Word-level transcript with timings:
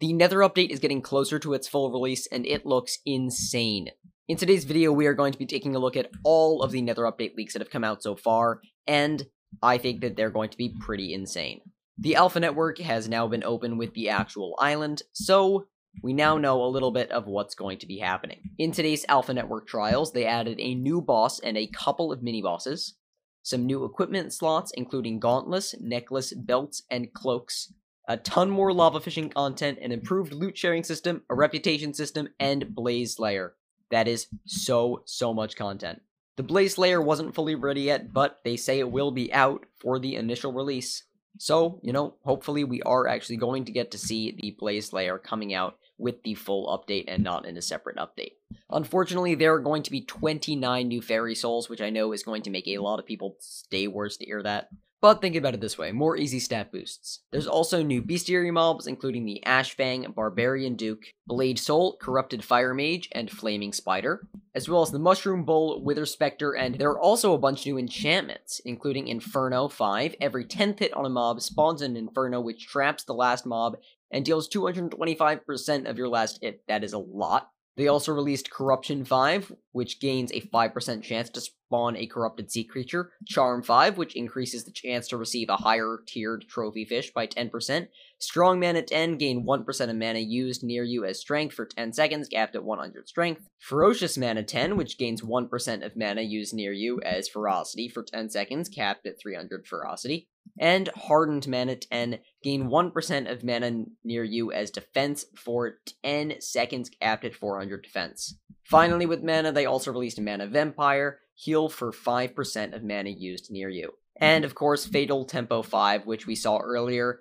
The 0.00 0.14
Nether 0.14 0.38
update 0.38 0.70
is 0.70 0.80
getting 0.80 1.02
closer 1.02 1.38
to 1.40 1.52
its 1.52 1.68
full 1.68 1.92
release, 1.92 2.26
and 2.28 2.46
it 2.46 2.64
looks 2.64 3.00
insane. 3.04 3.90
In 4.28 4.38
today's 4.38 4.64
video, 4.64 4.92
we 4.92 5.06
are 5.06 5.12
going 5.12 5.30
to 5.30 5.38
be 5.38 5.44
taking 5.44 5.76
a 5.76 5.78
look 5.78 5.94
at 5.94 6.10
all 6.24 6.62
of 6.62 6.70
the 6.70 6.80
Nether 6.80 7.02
update 7.02 7.34
leaks 7.36 7.52
that 7.52 7.60
have 7.60 7.68
come 7.68 7.84
out 7.84 8.02
so 8.02 8.16
far, 8.16 8.62
and 8.86 9.26
I 9.62 9.76
think 9.76 10.00
that 10.00 10.16
they're 10.16 10.30
going 10.30 10.48
to 10.48 10.56
be 10.56 10.74
pretty 10.80 11.12
insane. 11.12 11.60
The 11.98 12.16
Alpha 12.16 12.40
Network 12.40 12.78
has 12.78 13.10
now 13.10 13.28
been 13.28 13.44
open 13.44 13.76
with 13.76 13.92
the 13.92 14.08
actual 14.08 14.56
island, 14.58 15.02
so 15.12 15.66
we 16.02 16.14
now 16.14 16.38
know 16.38 16.64
a 16.64 16.72
little 16.72 16.92
bit 16.92 17.10
of 17.10 17.26
what's 17.26 17.54
going 17.54 17.76
to 17.80 17.86
be 17.86 17.98
happening. 17.98 18.40
In 18.56 18.72
today's 18.72 19.04
Alpha 19.06 19.34
Network 19.34 19.68
trials, 19.68 20.12
they 20.12 20.24
added 20.24 20.58
a 20.60 20.74
new 20.74 21.02
boss 21.02 21.40
and 21.40 21.58
a 21.58 21.66
couple 21.66 22.10
of 22.10 22.22
mini 22.22 22.40
bosses, 22.40 22.96
some 23.42 23.66
new 23.66 23.84
equipment 23.84 24.32
slots, 24.32 24.72
including 24.74 25.20
gauntlets, 25.20 25.74
necklace, 25.78 26.32
belts, 26.32 26.84
and 26.90 27.12
cloaks, 27.12 27.74
a 28.10 28.16
ton 28.16 28.50
more 28.50 28.72
lava 28.72 28.98
fishing 28.98 29.28
content, 29.28 29.78
an 29.80 29.92
improved 29.92 30.32
loot 30.32 30.58
sharing 30.58 30.82
system, 30.82 31.22
a 31.30 31.34
reputation 31.34 31.94
system, 31.94 32.28
and 32.40 32.74
Blaze 32.74 33.14
Slayer. 33.14 33.54
That 33.92 34.08
is 34.08 34.26
so, 34.46 35.02
so 35.04 35.32
much 35.32 35.54
content. 35.54 36.02
The 36.36 36.42
Blaze 36.42 36.74
Slayer 36.74 37.00
wasn't 37.00 37.36
fully 37.36 37.54
ready 37.54 37.82
yet, 37.82 38.12
but 38.12 38.40
they 38.44 38.56
say 38.56 38.80
it 38.80 38.90
will 38.90 39.12
be 39.12 39.32
out 39.32 39.64
for 39.78 40.00
the 40.00 40.16
initial 40.16 40.52
release. 40.52 41.04
So, 41.38 41.78
you 41.84 41.92
know, 41.92 42.14
hopefully 42.24 42.64
we 42.64 42.82
are 42.82 43.06
actually 43.06 43.36
going 43.36 43.64
to 43.66 43.72
get 43.72 43.92
to 43.92 43.98
see 43.98 44.32
the 44.32 44.56
Blaze 44.58 44.88
Slayer 44.88 45.16
coming 45.16 45.54
out 45.54 45.78
with 45.96 46.20
the 46.24 46.34
full 46.34 46.66
update 46.66 47.04
and 47.06 47.22
not 47.22 47.46
in 47.46 47.56
a 47.56 47.62
separate 47.62 47.96
update. 47.96 48.32
Unfortunately, 48.70 49.36
there 49.36 49.54
are 49.54 49.60
going 49.60 49.84
to 49.84 49.90
be 49.92 50.00
29 50.00 50.88
new 50.88 51.00
Fairy 51.00 51.36
Souls, 51.36 51.68
which 51.68 51.80
I 51.80 51.90
know 51.90 52.10
is 52.10 52.24
going 52.24 52.42
to 52.42 52.50
make 52.50 52.66
a 52.66 52.78
lot 52.78 52.98
of 52.98 53.06
people 53.06 53.36
stay 53.38 53.86
worse 53.86 54.16
to 54.16 54.24
hear 54.24 54.42
that. 54.42 54.70
But 55.02 55.22
think 55.22 55.34
about 55.34 55.54
it 55.54 55.62
this 55.62 55.78
way, 55.78 55.92
more 55.92 56.18
easy 56.18 56.38
stat 56.38 56.70
boosts. 56.70 57.20
There's 57.30 57.46
also 57.46 57.82
new 57.82 58.02
bestiary 58.02 58.52
mobs, 58.52 58.86
including 58.86 59.24
the 59.24 59.42
Ashfang, 59.46 60.14
Barbarian 60.14 60.74
Duke, 60.74 61.04
Blade 61.26 61.58
Soul, 61.58 61.96
Corrupted 61.98 62.44
Fire 62.44 62.74
Mage, 62.74 63.08
and 63.12 63.30
Flaming 63.30 63.72
Spider, 63.72 64.28
as 64.54 64.68
well 64.68 64.82
as 64.82 64.90
the 64.90 64.98
Mushroom 64.98 65.46
Bull, 65.46 65.82
Wither 65.82 66.04
Spectre, 66.04 66.52
and 66.52 66.74
there 66.74 66.90
are 66.90 67.00
also 67.00 67.32
a 67.32 67.38
bunch 67.38 67.64
new 67.64 67.78
enchantments, 67.78 68.60
including 68.66 69.08
Inferno 69.08 69.68
5. 69.68 70.16
Every 70.20 70.44
10th 70.44 70.80
hit 70.80 70.92
on 70.92 71.06
a 71.06 71.10
mob 71.10 71.40
spawns 71.40 71.80
an 71.80 71.96
Inferno 71.96 72.40
which 72.40 72.66
traps 72.66 73.04
the 73.04 73.14
last 73.14 73.46
mob 73.46 73.78
and 74.10 74.22
deals 74.22 74.50
225% 74.50 75.88
of 75.88 75.96
your 75.96 76.08
last 76.08 76.40
hit. 76.42 76.62
That 76.68 76.84
is 76.84 76.92
a 76.92 76.98
lot. 76.98 77.50
They 77.80 77.88
also 77.88 78.12
released 78.12 78.50
Corruption 78.50 79.06
5, 79.06 79.52
which 79.72 80.00
gains 80.00 80.30
a 80.32 80.42
5% 80.42 81.02
chance 81.02 81.30
to 81.30 81.40
spawn 81.40 81.96
a 81.96 82.06
corrupted 82.06 82.50
sea 82.50 82.62
creature, 82.62 83.12
Charm 83.26 83.62
5, 83.62 83.96
which 83.96 84.14
increases 84.14 84.64
the 84.64 84.70
chance 84.70 85.08
to 85.08 85.16
receive 85.16 85.48
a 85.48 85.56
higher 85.56 86.00
tiered 86.06 86.44
trophy 86.46 86.84
fish 86.84 87.10
by 87.10 87.26
10%, 87.26 87.88
Strong 88.18 88.62
at 88.62 88.86
10, 88.86 89.16
gain 89.16 89.46
1% 89.46 89.88
of 89.88 89.96
mana 89.96 90.18
used 90.18 90.62
near 90.62 90.84
you 90.84 91.06
as 91.06 91.20
strength 91.20 91.54
for 91.54 91.64
10 91.64 91.94
seconds, 91.94 92.28
capped 92.28 92.54
at 92.54 92.64
100 92.64 93.08
strength, 93.08 93.48
Ferocious 93.58 94.18
Mana 94.18 94.42
10, 94.42 94.76
which 94.76 94.98
gains 94.98 95.22
1% 95.22 95.82
of 95.82 95.96
mana 95.96 96.20
used 96.20 96.52
near 96.52 96.74
you 96.74 97.00
as 97.00 97.30
ferocity 97.30 97.88
for 97.88 98.02
10 98.02 98.28
seconds, 98.28 98.68
capped 98.68 99.06
at 99.06 99.18
300 99.18 99.66
ferocity, 99.66 100.28
and 100.60 100.90
Hardened 100.94 101.48
Mana 101.48 101.74
10, 101.74 102.20
gain 102.42 102.68
1% 102.68 103.32
of 103.32 103.42
mana 103.42 103.86
near 104.04 104.22
you 104.22 104.52
as 104.52 104.70
defense 104.70 105.24
for 105.34 105.78
10 106.04 106.34
seconds, 106.40 106.90
capped 107.00 107.24
at 107.24 107.34
400 107.34 107.82
defense. 107.82 108.36
Finally, 108.62 109.06
with 109.06 109.24
mana, 109.24 109.50
they 109.50 109.64
also 109.64 109.90
released 109.90 110.20
Mana 110.20 110.46
Vampire, 110.46 111.20
heal 111.34 111.70
for 111.70 111.90
5% 111.90 112.76
of 112.76 112.84
mana 112.84 113.10
used 113.10 113.50
near 113.50 113.70
you. 113.70 113.94
And 114.20 114.44
mm-hmm. 114.44 114.50
of 114.50 114.54
course, 114.54 114.86
Fatal 114.86 115.24
Tempo 115.24 115.62
5, 115.62 116.06
which 116.06 116.26
we 116.26 116.34
saw 116.34 116.58
earlier, 116.58 117.20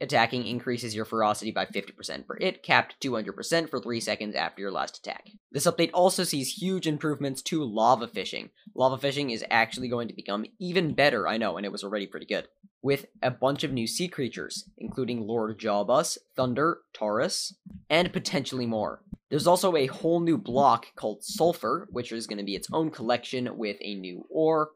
attacking 0.00 0.46
increases 0.46 0.94
your 0.94 1.04
ferocity 1.04 1.50
by 1.50 1.66
50% 1.66 2.26
per 2.26 2.36
hit, 2.40 2.62
capped 2.62 3.00
200% 3.02 3.68
for 3.68 3.80
3 3.80 4.00
seconds 4.00 4.34
after 4.34 4.60
your 4.60 4.70
last 4.70 4.98
attack. 4.98 5.30
This 5.50 5.66
update 5.66 5.90
also 5.92 6.24
sees 6.24 6.54
huge 6.54 6.86
improvements 6.86 7.42
to 7.42 7.64
lava 7.64 8.06
fishing. 8.06 8.50
Lava 8.74 8.98
fishing 8.98 9.30
is 9.30 9.44
actually 9.50 9.88
going 9.88 10.08
to 10.08 10.14
become 10.14 10.46
even 10.58 10.94
better, 10.94 11.26
I 11.26 11.36
know, 11.36 11.56
and 11.56 11.66
it 11.66 11.72
was 11.72 11.82
already 11.82 12.06
pretty 12.06 12.26
good, 12.26 12.46
with 12.82 13.06
a 13.22 13.30
bunch 13.30 13.64
of 13.64 13.72
new 13.72 13.86
sea 13.86 14.08
creatures, 14.08 14.70
including 14.78 15.26
Lord 15.26 15.58
Jawbus, 15.58 16.18
Thunder, 16.36 16.78
Taurus, 16.92 17.54
and 17.90 18.12
potentially 18.12 18.66
more. 18.66 19.02
There's 19.28 19.48
also 19.48 19.74
a 19.74 19.86
whole 19.86 20.20
new 20.20 20.38
block 20.38 20.86
called 20.94 21.24
Sulfur, 21.24 21.88
which 21.90 22.12
is 22.12 22.28
going 22.28 22.38
to 22.38 22.44
be 22.44 22.54
its 22.54 22.68
own 22.72 22.90
collection 22.90 23.56
with 23.58 23.76
a 23.80 23.96
new 23.96 24.24
ore, 24.30 24.70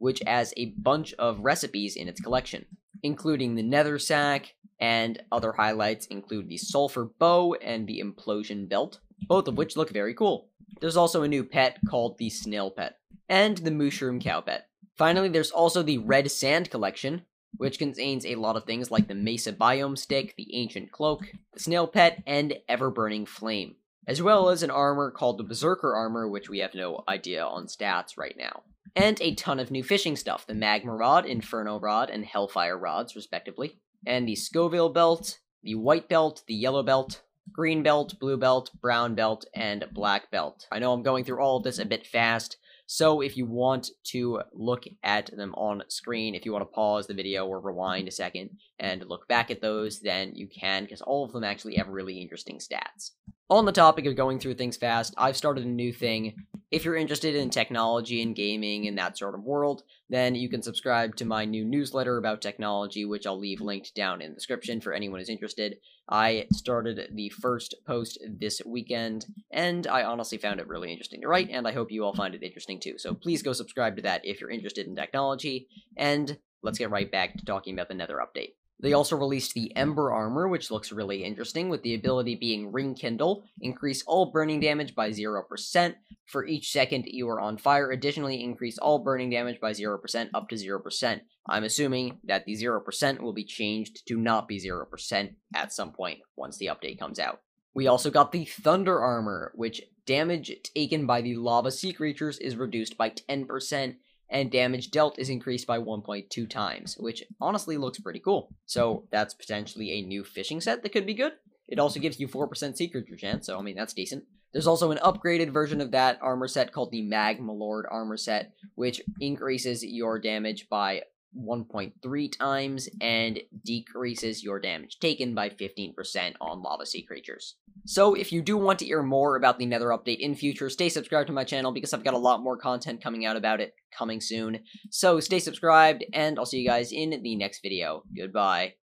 which 0.00 0.20
has 0.26 0.52
a 0.56 0.72
bunch 0.78 1.12
of 1.14 1.38
recipes 1.40 1.94
in 1.94 2.08
its 2.08 2.20
collection, 2.20 2.64
including 3.02 3.54
the 3.54 3.62
Nether 3.62 3.98
Sack, 3.98 4.54
and 4.80 5.22
other 5.30 5.52
highlights 5.52 6.06
include 6.06 6.48
the 6.48 6.56
Sulfur 6.56 7.04
Bow 7.18 7.54
and 7.54 7.86
the 7.86 8.02
Implosion 8.02 8.68
Belt, 8.68 8.98
both 9.28 9.46
of 9.46 9.56
which 9.56 9.76
look 9.76 9.90
very 9.90 10.14
cool. 10.14 10.48
There's 10.80 10.96
also 10.96 11.22
a 11.22 11.28
new 11.28 11.44
pet 11.44 11.78
called 11.88 12.18
the 12.18 12.30
Snail 12.30 12.70
Pet, 12.70 12.96
and 13.28 13.58
the 13.58 13.70
Mushroom 13.70 14.20
Cow 14.20 14.40
Pet. 14.40 14.66
Finally, 14.96 15.28
there's 15.28 15.50
also 15.50 15.82
the 15.82 15.98
Red 15.98 16.30
Sand 16.30 16.70
Collection, 16.70 17.22
which 17.56 17.78
contains 17.78 18.24
a 18.24 18.36
lot 18.36 18.56
of 18.56 18.64
things 18.64 18.90
like 18.90 19.06
the 19.06 19.14
Mesa 19.14 19.52
Biome 19.52 19.98
Stick, 19.98 20.34
the 20.36 20.54
Ancient 20.54 20.90
Cloak, 20.90 21.26
the 21.52 21.60
Snail 21.60 21.86
Pet, 21.86 22.22
and 22.26 22.54
Ever 22.68 22.90
Burning 22.90 23.26
Flame 23.26 23.76
as 24.10 24.20
well 24.20 24.48
as 24.48 24.64
an 24.64 24.70
armor 24.70 25.08
called 25.10 25.38
the 25.38 25.44
Berserker 25.44 25.94
Armor, 25.94 26.28
which 26.28 26.48
we 26.48 26.58
have 26.58 26.74
no 26.74 27.04
idea 27.08 27.44
on 27.44 27.66
stats 27.66 28.18
right 28.18 28.34
now. 28.36 28.62
And 28.96 29.20
a 29.20 29.34
ton 29.34 29.60
of 29.60 29.70
new 29.70 29.82
fishing 29.82 30.16
stuff 30.16 30.46
the 30.46 30.54
Magma 30.54 30.94
Rod, 30.94 31.26
Inferno 31.26 31.78
Rod, 31.78 32.10
and 32.10 32.24
Hellfire 32.24 32.78
Rods, 32.78 33.14
respectively. 33.14 33.78
And 34.06 34.26
the 34.26 34.36
Scoville 34.36 34.88
Belt, 34.88 35.38
the 35.62 35.74
White 35.74 36.08
Belt, 36.08 36.42
the 36.46 36.54
Yellow 36.54 36.82
Belt, 36.82 37.22
Green 37.52 37.82
Belt, 37.82 38.14
Blue 38.18 38.36
Belt, 38.36 38.70
Brown 38.80 39.14
Belt, 39.14 39.44
and 39.54 39.84
Black 39.92 40.30
Belt. 40.30 40.66
I 40.70 40.78
know 40.78 40.92
I'm 40.92 41.02
going 41.02 41.24
through 41.24 41.40
all 41.40 41.58
of 41.58 41.64
this 41.64 41.78
a 41.78 41.84
bit 41.84 42.06
fast, 42.06 42.56
so 42.92 43.20
if 43.20 43.36
you 43.36 43.46
want 43.46 43.90
to 44.06 44.40
look 44.52 44.82
at 45.04 45.30
them 45.36 45.54
on 45.54 45.84
screen, 45.86 46.34
if 46.34 46.44
you 46.44 46.52
want 46.52 46.62
to 46.62 46.74
pause 46.74 47.06
the 47.06 47.14
video 47.14 47.46
or 47.46 47.60
rewind 47.60 48.08
a 48.08 48.10
second 48.10 48.50
and 48.80 49.06
look 49.06 49.28
back 49.28 49.48
at 49.52 49.60
those, 49.60 50.00
then 50.00 50.34
you 50.34 50.48
can, 50.48 50.82
because 50.82 51.00
all 51.00 51.24
of 51.24 51.30
them 51.30 51.44
actually 51.44 51.76
have 51.76 51.86
really 51.86 52.20
interesting 52.20 52.58
stats. 52.58 53.12
On 53.48 53.64
the 53.64 53.70
topic 53.70 54.06
of 54.06 54.16
going 54.16 54.40
through 54.40 54.54
things 54.54 54.76
fast, 54.76 55.14
I've 55.16 55.36
started 55.36 55.64
a 55.64 55.68
new 55.68 55.92
thing. 55.92 56.34
If 56.70 56.84
you're 56.84 56.96
interested 56.96 57.34
in 57.34 57.50
technology 57.50 58.22
and 58.22 58.34
gaming 58.34 58.86
and 58.86 58.96
that 58.96 59.18
sort 59.18 59.34
of 59.34 59.42
world, 59.42 59.82
then 60.08 60.36
you 60.36 60.48
can 60.48 60.62
subscribe 60.62 61.16
to 61.16 61.24
my 61.24 61.44
new 61.44 61.64
newsletter 61.64 62.16
about 62.16 62.40
technology, 62.40 63.04
which 63.04 63.26
I'll 63.26 63.38
leave 63.38 63.60
linked 63.60 63.94
down 63.96 64.22
in 64.22 64.30
the 64.30 64.36
description 64.36 64.80
for 64.80 64.92
anyone 64.92 65.18
who's 65.18 65.28
interested. 65.28 65.78
I 66.08 66.46
started 66.52 67.10
the 67.12 67.28
first 67.30 67.74
post 67.86 68.18
this 68.24 68.62
weekend, 68.64 69.26
and 69.50 69.86
I 69.88 70.04
honestly 70.04 70.38
found 70.38 70.60
it 70.60 70.68
really 70.68 70.92
interesting 70.92 71.22
to 71.22 71.28
write, 71.28 71.50
and 71.50 71.66
I 71.66 71.72
hope 71.72 71.90
you 71.90 72.04
all 72.04 72.14
find 72.14 72.36
it 72.36 72.42
interesting 72.44 72.78
too. 72.78 72.98
So 72.98 73.14
please 73.14 73.42
go 73.42 73.52
subscribe 73.52 73.96
to 73.96 74.02
that 74.02 74.24
if 74.24 74.40
you're 74.40 74.50
interested 74.50 74.86
in 74.86 74.94
technology, 74.94 75.66
and 75.96 76.38
let's 76.62 76.78
get 76.78 76.90
right 76.90 77.10
back 77.10 77.36
to 77.36 77.44
talking 77.44 77.74
about 77.74 77.88
the 77.88 77.94
Nether 77.94 78.18
update. 78.18 78.54
They 78.82 78.94
also 78.94 79.16
released 79.16 79.54
the 79.54 79.72
hmm. 79.74 79.78
Ember 79.78 80.12
Armor, 80.12 80.48
which 80.48 80.70
looks 80.70 80.92
really 80.92 81.24
interesting, 81.24 81.68
with 81.68 81.82
the 81.82 81.94
ability 81.94 82.36
being 82.36 82.72
Ring 82.72 82.94
Kindle, 82.94 83.44
increase 83.60 84.02
all 84.06 84.30
burning 84.32 84.60
damage 84.60 84.94
by 84.94 85.10
0% 85.10 85.94
for 86.26 86.46
each 86.46 86.72
second 86.72 87.06
you 87.06 87.28
are 87.28 87.40
on 87.40 87.58
fire. 87.58 87.90
Additionally, 87.90 88.42
increase 88.42 88.78
all 88.78 89.00
burning 89.00 89.30
damage 89.30 89.60
by 89.60 89.72
0% 89.72 90.30
up 90.34 90.48
to 90.48 90.54
0%. 90.54 91.20
I'm 91.48 91.64
assuming 91.64 92.18
that 92.24 92.44
the 92.44 92.54
0% 92.54 93.20
will 93.20 93.32
be 93.32 93.44
changed 93.44 94.06
to 94.06 94.16
not 94.16 94.48
be 94.48 94.60
0% 94.60 95.34
at 95.54 95.72
some 95.72 95.92
point 95.92 96.20
once 96.36 96.56
the 96.56 96.66
update 96.66 96.98
comes 96.98 97.18
out. 97.18 97.40
We 97.74 97.86
also 97.86 98.10
got 98.10 98.32
the 98.32 98.44
Thunder 98.44 99.00
Armor, 99.00 99.52
which 99.54 99.82
damage 100.06 100.52
taken 100.74 101.06
by 101.06 101.20
the 101.20 101.36
lava 101.36 101.70
sea 101.70 101.92
creatures 101.92 102.38
is 102.38 102.56
reduced 102.56 102.96
by 102.96 103.10
10%, 103.10 103.94
and 104.30 104.50
damage 104.50 104.90
dealt 104.90 105.18
is 105.18 105.28
increased 105.28 105.66
by 105.66 105.78
1.2 105.78 106.48
times, 106.48 106.96
which 106.98 107.24
honestly 107.40 107.76
looks 107.76 107.98
pretty 107.98 108.20
cool. 108.20 108.54
So 108.66 109.04
that's 109.10 109.34
potentially 109.34 109.90
a 109.92 110.02
new 110.02 110.24
fishing 110.24 110.60
set 110.60 110.82
that 110.82 110.92
could 110.92 111.06
be 111.06 111.14
good. 111.14 111.32
It 111.68 111.78
also 111.78 112.00
gives 112.00 112.18
you 112.18 112.28
4% 112.28 112.76
sea 112.76 112.88
creature 112.88 113.16
chance, 113.16 113.46
so 113.46 113.58
I 113.58 113.62
mean, 113.62 113.76
that's 113.76 113.94
decent. 113.94 114.24
There's 114.52 114.66
also 114.66 114.90
an 114.90 114.98
upgraded 114.98 115.52
version 115.52 115.80
of 115.80 115.92
that 115.92 116.18
armor 116.20 116.48
set 116.48 116.72
called 116.72 116.90
the 116.90 117.02
Magma 117.02 117.52
Lord 117.52 117.86
armor 117.88 118.16
set, 118.16 118.52
which 118.74 119.00
increases 119.20 119.84
your 119.84 120.18
damage 120.18 120.68
by 120.68 121.02
1.3 121.36 122.38
times 122.38 122.88
and 123.00 123.40
decreases 123.64 124.42
your 124.42 124.60
damage 124.60 124.98
taken 124.98 125.34
by 125.34 125.48
15% 125.48 126.34
on 126.40 126.62
lava 126.62 126.86
sea 126.86 127.02
creatures. 127.02 127.56
So 127.86 128.14
if 128.14 128.32
you 128.32 128.42
do 128.42 128.56
want 128.56 128.78
to 128.80 128.84
hear 128.84 129.02
more 129.02 129.36
about 129.36 129.58
the 129.58 129.66
Nether 129.66 129.88
update 129.88 130.18
in 130.18 130.34
future, 130.34 130.68
stay 130.70 130.88
subscribed 130.88 131.28
to 131.28 131.32
my 131.32 131.44
channel 131.44 131.72
because 131.72 131.94
I've 131.94 132.04
got 132.04 132.14
a 132.14 132.18
lot 132.18 132.42
more 132.42 132.56
content 132.56 133.02
coming 133.02 133.24
out 133.26 133.36
about 133.36 133.60
it 133.60 133.74
coming 133.96 134.20
soon. 134.20 134.60
So 134.90 135.20
stay 135.20 135.38
subscribed 135.38 136.04
and 136.12 136.38
I'll 136.38 136.46
see 136.46 136.58
you 136.58 136.68
guys 136.68 136.92
in 136.92 137.22
the 137.22 137.36
next 137.36 137.60
video. 137.62 138.02
Goodbye. 138.16 138.74